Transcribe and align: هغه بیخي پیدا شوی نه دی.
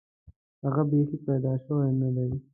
هغه 0.63 0.83
بیخي 0.89 1.17
پیدا 1.27 1.53
شوی 1.65 1.89
نه 1.99 2.09
دی. 2.15 2.29